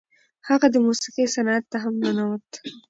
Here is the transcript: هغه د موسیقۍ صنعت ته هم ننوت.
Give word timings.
هغه 0.47 0.67
د 0.71 0.75
موسیقۍ 0.85 1.25
صنعت 1.35 1.63
ته 1.71 1.77
هم 1.83 1.93
ننوت. 2.03 2.49